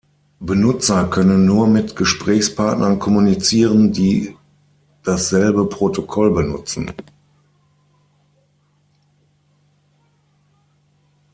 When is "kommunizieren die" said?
2.97-4.35